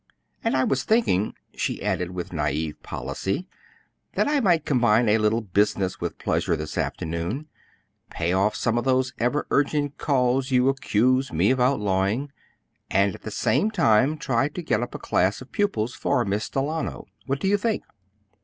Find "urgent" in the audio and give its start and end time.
9.51-9.99